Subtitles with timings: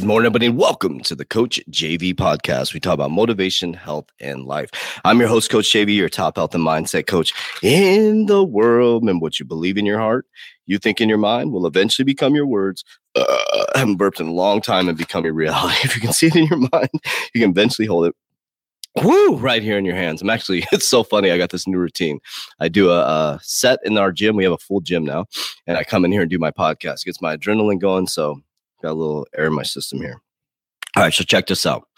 [0.00, 2.72] morning, everybody, welcome to the Coach JV podcast.
[2.72, 4.70] We talk about motivation, health, and life.
[5.04, 9.02] I'm your host, Coach JV, your top health and mindset coach in the world.
[9.02, 10.24] And what you believe in your heart,
[10.64, 12.84] you think in your mind, will eventually become your words.
[13.14, 15.76] Uh, I haven't burped in a long time and become your reality.
[15.84, 16.88] If you can see it in your mind,
[17.34, 18.14] you can eventually hold it
[19.02, 21.78] woo right here in your hands i'm actually it's so funny i got this new
[21.78, 22.20] routine
[22.60, 25.24] i do a, a, set in our gym we have a full gym now
[25.66, 28.38] and i come in here and do my podcast it gets my adrenaline going so
[28.82, 30.20] got a little air in my system here.
[30.96, 31.88] All right so check this out.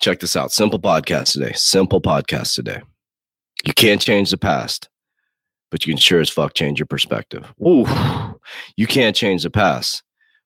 [0.00, 0.52] Check this out.
[0.52, 1.52] Simple podcast today.
[1.54, 2.82] Simple podcast today.
[3.64, 4.88] You can't change the past
[5.70, 7.52] but you can sure as fuck change your perspective.
[7.64, 7.86] Ooh,
[8.76, 10.02] you can't change the past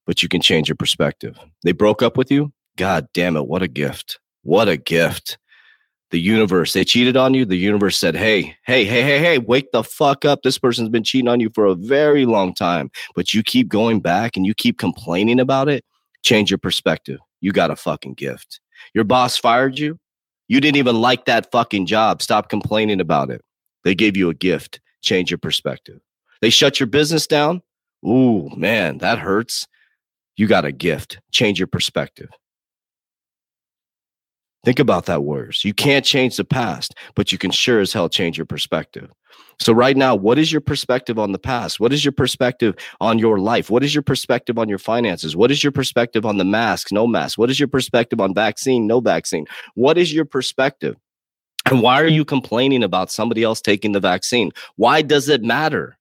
[0.06, 1.38] but you can change your perspective.
[1.62, 2.52] They broke up with you?
[2.76, 4.18] God damn it what a gift.
[4.42, 5.38] What a gift
[6.10, 9.72] the universe they cheated on you the universe said hey hey hey hey hey wake
[9.72, 10.42] the fuck up.
[10.42, 14.00] This person's been cheating on you for a very long time but you keep going
[14.00, 15.84] back and you keep complaining about it
[16.24, 17.20] change your perspective.
[17.40, 18.60] You got a fucking gift.
[18.94, 19.98] Your boss fired you?
[20.48, 22.22] You didn't even like that fucking job.
[22.22, 23.42] Stop complaining about it.
[23.84, 24.80] They gave you a gift.
[25.02, 26.00] Change your perspective.
[26.40, 27.62] They shut your business down?
[28.04, 29.66] Ooh man that hurts.
[30.36, 31.20] You got a gift.
[31.30, 32.28] Change your perspective
[34.64, 35.64] Think about that, Warriors.
[35.64, 39.10] You can't change the past, but you can sure as hell change your perspective.
[39.60, 41.78] So, right now, what is your perspective on the past?
[41.78, 43.70] What is your perspective on your life?
[43.70, 45.36] What is your perspective on your finances?
[45.36, 47.38] What is your perspective on the mask, no mask?
[47.38, 49.46] What is your perspective on vaccine, no vaccine?
[49.74, 50.96] What is your perspective?
[51.66, 54.50] And why are you complaining about somebody else taking the vaccine?
[54.76, 55.96] Why does it matter?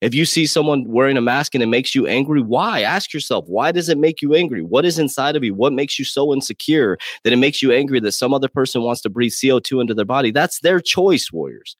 [0.00, 2.80] If you see someone wearing a mask and it makes you angry, why?
[2.82, 4.62] Ask yourself, why does it make you angry?
[4.62, 5.54] What is inside of you?
[5.54, 9.02] What makes you so insecure that it makes you angry that some other person wants
[9.02, 10.30] to breathe CO2 into their body?
[10.30, 11.76] That's their choice, warriors.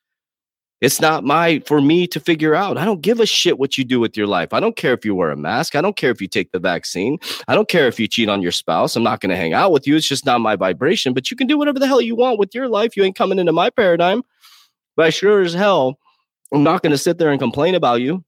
[0.81, 2.77] It's not my for me to figure out.
[2.77, 4.51] I don't give a shit what you do with your life.
[4.51, 5.75] I don't care if you wear a mask.
[5.75, 7.19] I don't care if you take the vaccine.
[7.47, 8.95] I don't care if you cheat on your spouse.
[8.95, 9.95] I'm not going to hang out with you.
[9.95, 12.55] It's just not my vibration, but you can do whatever the hell you want with
[12.55, 12.97] your life.
[12.97, 14.23] You ain't coming into my paradigm.
[14.95, 15.99] But I sure as hell
[16.53, 18.23] I'm not going to sit there and complain about you.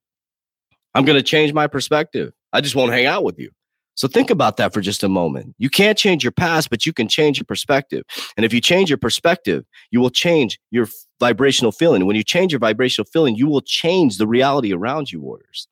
[0.93, 2.33] I'm going to change my perspective.
[2.51, 3.49] I just won't hang out with you.
[3.95, 5.55] So think about that for just a moment.
[5.59, 8.03] You can't change your past, but you can change your perspective.
[8.35, 10.87] And if you change your perspective, you will change your
[11.19, 12.05] vibrational feeling.
[12.05, 15.67] When you change your vibrational feeling, you will change the reality around you, warriors.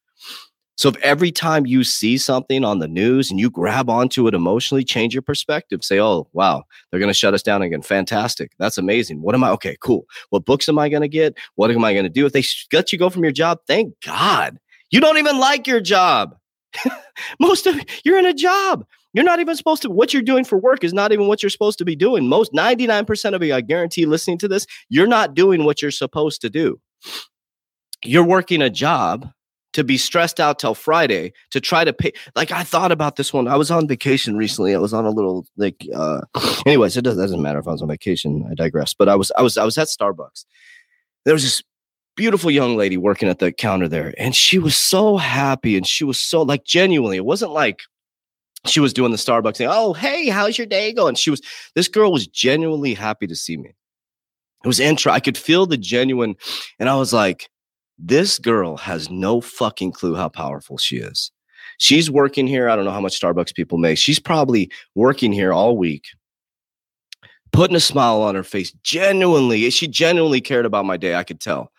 [0.81, 4.34] So if every time you see something on the news and you grab onto it
[4.34, 5.84] emotionally, change your perspective.
[5.84, 7.84] Say, oh, wow, they're going to shut us down again.
[7.84, 8.53] Fantastic.
[8.58, 9.22] That's amazing.
[9.22, 9.52] What am I?
[9.52, 10.08] Okay, cool.
[10.31, 11.38] What books am I going to get?
[11.53, 12.25] What am I going to do?
[12.25, 12.44] If they
[12.74, 14.58] let you go from your job, thank God.
[14.90, 16.36] You don't even like your job.
[17.40, 18.84] Most of you're in a job.
[19.13, 21.52] You're not even supposed to, what you're doing for work is not even what you're
[21.52, 22.28] supposed to be doing.
[22.28, 26.42] Most 99% of you, I guarantee, listening to this, you're not doing what you're supposed
[26.42, 26.81] to do.
[28.03, 29.31] You're working a job
[29.73, 32.12] to be stressed out till Friday to try to pay.
[32.35, 33.47] Like I thought about this one.
[33.47, 34.75] I was on vacation recently.
[34.75, 35.88] I was on a little like.
[35.95, 36.21] uh
[36.65, 38.47] Anyways, it doesn't, doesn't matter if I was on vacation.
[38.50, 38.94] I digress.
[38.94, 40.45] But I was I was I was at Starbucks.
[41.25, 41.62] There was this
[42.15, 46.03] beautiful young lady working at the counter there, and she was so happy and she
[46.03, 47.18] was so like genuinely.
[47.18, 47.81] It wasn't like
[48.65, 49.68] she was doing the Starbucks thing.
[49.69, 51.15] Oh, hey, how's your day going?
[51.15, 51.41] She was.
[51.75, 53.73] This girl was genuinely happy to see me.
[54.63, 55.12] It was intro.
[55.12, 56.35] I could feel the genuine,
[56.79, 57.50] and I was like
[58.01, 61.31] this girl has no fucking clue how powerful she is.
[61.77, 62.69] She's working here.
[62.69, 63.98] I don't know how much Starbucks people make.
[63.98, 66.06] She's probably working here all week,
[67.51, 68.71] putting a smile on her face.
[68.83, 71.15] Genuinely, eh, she genuinely cared about my day.
[71.15, 71.71] I could tell.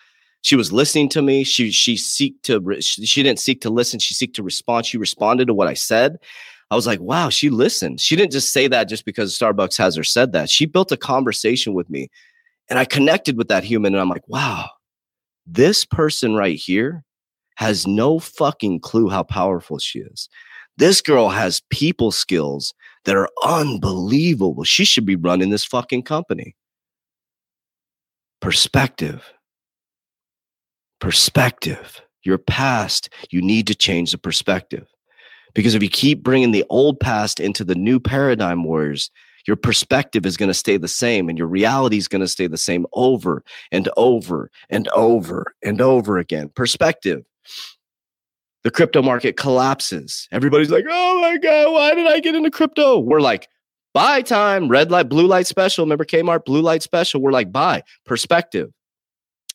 [0.42, 1.44] She was listening to me.
[1.44, 4.00] She she seek to she didn't seek to listen.
[4.00, 4.86] She seek to respond.
[4.86, 6.18] She responded to what I said.
[6.70, 8.00] I was like, wow, she listened.
[8.00, 10.48] She didn't just say that just because Starbucks has her said that.
[10.50, 12.10] She built a conversation with me,
[12.68, 13.94] and I connected with that human.
[13.94, 14.70] And I'm like, wow,
[15.46, 17.04] this person right here
[17.56, 20.28] has no fucking clue how powerful she is.
[20.78, 22.72] This girl has people skills
[23.04, 24.64] that are unbelievable.
[24.64, 26.56] She should be running this fucking company.
[28.40, 29.32] Perspective.
[31.00, 32.00] Perspective.
[32.24, 34.86] Your past, you need to change the perspective.
[35.54, 39.10] Because if you keep bringing the old past into the new paradigm warriors,
[39.46, 42.46] your perspective is going to stay the same and your reality is going to stay
[42.46, 46.50] the same over and over and over and over again.
[46.54, 47.24] Perspective
[48.62, 50.28] the crypto market collapses.
[50.30, 52.98] Everybody's like, oh my God, why did I get into crypto?
[52.98, 53.48] We're like,
[53.92, 55.84] buy time, red light, blue light special.
[55.84, 57.20] Remember Kmart, blue light special?
[57.20, 58.70] We're like, buy perspective.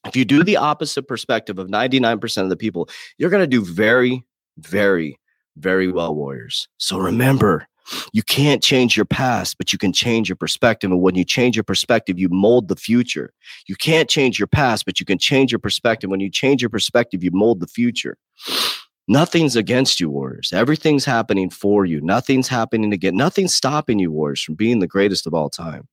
[0.06, 3.64] If you do the opposite perspective of 99% of the people, you're going to do
[3.64, 4.24] very,
[4.58, 5.20] very,
[5.56, 6.68] very well, warriors.
[6.78, 7.68] So remember,
[8.14, 10.92] you can't change your past, but you can change your perspective.
[10.92, 13.34] And when you change your perspective, you mold the future.
[13.68, 16.10] You can't change your past, but you can change your perspective.
[16.10, 18.18] When you change your perspective, you mold the future.
[19.08, 20.52] Nothing's against you, Warriors.
[20.52, 22.02] Everything's happening for you.
[22.02, 23.16] Nothing's happening again.
[23.16, 25.88] Nothing's stopping you, Warriors, from being the greatest of all time.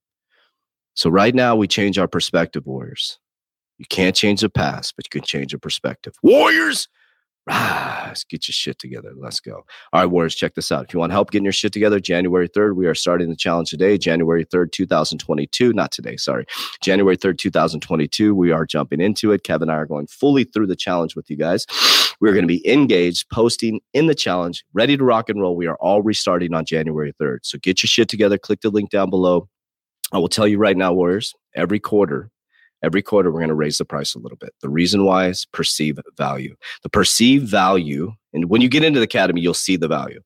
[0.94, 3.18] So right now, we change our perspective, Warriors.
[3.78, 6.14] You can't change the past, but you can change your perspective.
[6.22, 6.88] Warriors,
[7.46, 9.12] Rise, get your shit together.
[9.14, 9.64] Let's go.
[9.92, 10.86] All right, Warriors, check this out.
[10.86, 13.68] If you want help getting your shit together, January 3rd, we are starting the challenge
[13.68, 15.74] today, January 3rd, 2022.
[15.74, 16.46] Not today, sorry.
[16.80, 18.34] January 3rd, 2022.
[18.34, 19.44] We are jumping into it.
[19.44, 21.66] Kevin and I are going fully through the challenge with you guys.
[22.20, 25.54] We're going to be engaged, posting in the challenge, ready to rock and roll.
[25.54, 27.40] We are all restarting on January 3rd.
[27.42, 28.38] So get your shit together.
[28.38, 29.48] Click the link down below.
[30.12, 32.30] I will tell you right now, Warriors, every quarter,
[32.82, 34.54] every quarter we're going to raise the price a little bit.
[34.60, 36.56] The reason why is perceive value.
[36.82, 40.20] The perceived value, and when you get into the academy, you'll see the value.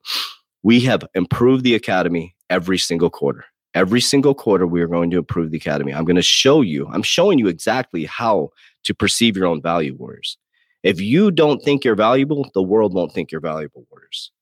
[0.63, 3.45] We have improved the academy every single quarter.
[3.75, 5.95] Every single quarter, we are going to improve the academy.
[5.95, 8.51] I'm going to show you, I'm showing you exactly how
[8.85, 10.39] to perceive your own value, warriors.
[10.83, 14.33] If you don't think you're valuable, the world won't think you're valuable, warriors.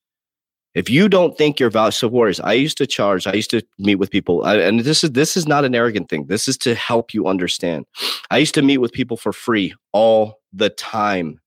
[0.76, 3.62] If you don't think you're valuable, so warriors, I used to charge, I used to
[3.78, 6.26] meet with people, and this is this is not an arrogant thing.
[6.26, 7.86] This is to help you understand.
[8.30, 11.40] I used to meet with people for free all the time.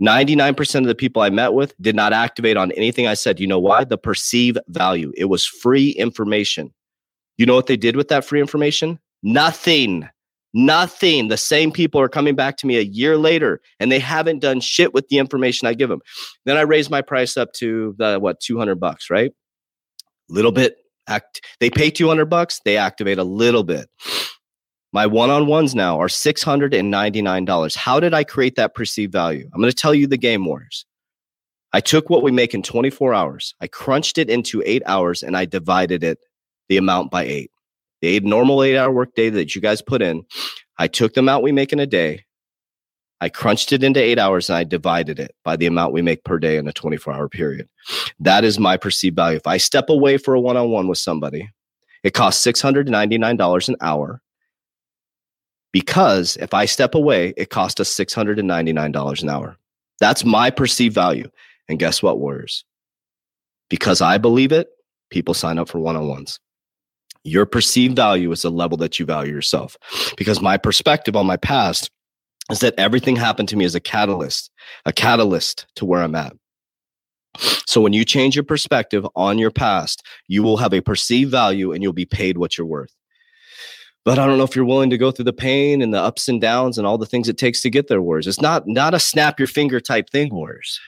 [0.00, 3.40] 99% of the people I met with did not activate on anything I said.
[3.40, 3.82] You know why?
[3.82, 5.12] The perceive value.
[5.16, 6.72] It was free information.
[7.36, 9.00] You know what they did with that free information?
[9.24, 10.08] Nothing.
[10.52, 11.28] Nothing.
[11.28, 14.60] The same people are coming back to me a year later and they haven't done
[14.60, 16.00] shit with the information I give them.
[16.44, 19.32] Then I raise my price up to the what 200 bucks, right?
[20.28, 20.76] Little bit
[21.06, 23.88] act they pay 200 bucks, they activate a little bit.
[24.92, 27.76] My one-on-ones now are $699.
[27.76, 29.48] How did I create that perceived value?
[29.54, 30.84] I'm going to tell you the game wars.
[31.72, 35.36] I took what we make in 24 hours, I crunched it into 8 hours and
[35.36, 36.18] I divided it
[36.68, 37.49] the amount by 8
[38.00, 40.24] the normal eight hour work day that you guys put in,
[40.78, 42.24] I took the amount we make in a day,
[43.20, 46.24] I crunched it into eight hours and I divided it by the amount we make
[46.24, 47.68] per day in a 24 hour period.
[48.18, 49.36] That is my perceived value.
[49.36, 51.50] If I step away for a one on one with somebody,
[52.02, 54.22] it costs $699 an hour.
[55.72, 59.56] Because if I step away, it costs us $699 an hour.
[60.00, 61.30] That's my perceived value.
[61.68, 62.64] And guess what, Warriors?
[63.68, 64.68] Because I believe it,
[65.10, 66.40] people sign up for one on ones.
[67.24, 69.76] Your perceived value is the level that you value yourself.
[70.16, 71.90] Because my perspective on my past
[72.50, 74.50] is that everything happened to me as a catalyst,
[74.86, 76.32] a catalyst to where I'm at.
[77.66, 81.72] So when you change your perspective on your past, you will have a perceived value
[81.72, 82.92] and you'll be paid what you're worth.
[84.04, 86.26] But I don't know if you're willing to go through the pain and the ups
[86.26, 88.26] and downs and all the things it takes to get there, Warriors.
[88.26, 90.80] It's not not a snap your finger type thing, Warriors.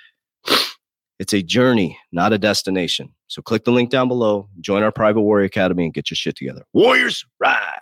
[1.18, 3.14] It's a journey, not a destination.
[3.28, 6.36] So click the link down below, join our private warrior academy, and get your shit
[6.36, 6.64] together.
[6.72, 7.80] Warriors, ride.